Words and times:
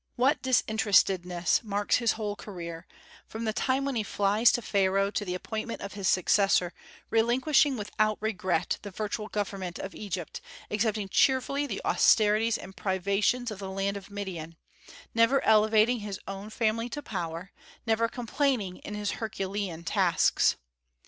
What 0.15 0.41
disinterestedness 0.41 1.61
marks 1.63 1.97
his 1.97 2.13
whole 2.13 2.35
career, 2.35 2.87
from 3.27 3.43
the 3.45 3.53
time 3.53 3.85
when 3.85 3.93
he 3.93 4.01
flies 4.01 4.51
from 4.51 4.63
Pharaoh 4.63 5.11
to 5.11 5.23
the 5.23 5.35
appointment 5.35 5.81
of 5.81 5.93
his 5.93 6.07
successor, 6.07 6.73
relinquishing 7.11 7.77
without 7.77 8.17
regret 8.19 8.79
the 8.81 8.89
virtual 8.89 9.27
government 9.27 9.77
of 9.77 9.93
Egypt, 9.93 10.41
accepting 10.71 11.07
cheerfully 11.07 11.67
the 11.67 11.83
austerities 11.85 12.57
and 12.57 12.75
privations 12.75 13.51
of 13.51 13.59
the 13.59 13.69
land 13.69 13.95
of 13.95 14.09
Midian, 14.09 14.55
never 15.13 15.39
elevating 15.43 15.99
his 15.99 16.19
own 16.27 16.49
family 16.49 16.89
to 16.89 17.03
power, 17.03 17.51
never 17.85 18.07
complaining 18.07 18.77
in 18.77 18.95
his 18.95 19.11
herculean 19.21 19.83
tasks! 19.83 20.55